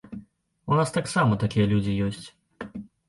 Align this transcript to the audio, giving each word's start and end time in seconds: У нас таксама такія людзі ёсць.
У 0.71 0.79
нас 0.79 0.93
таксама 0.97 1.37
такія 1.43 1.65
людзі 1.75 1.99
ёсць. 2.07 2.25